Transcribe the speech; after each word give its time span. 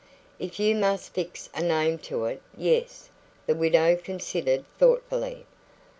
"If 0.39 0.59
you 0.59 0.73
must 0.73 1.13
fix 1.13 1.47
a 1.53 1.61
name 1.61 1.99
to 2.09 2.25
it 2.25 2.41
yes," 2.57 3.11
the 3.45 3.53
widow 3.53 3.95
considered 3.95 4.65
thoughtfully. 4.79 5.45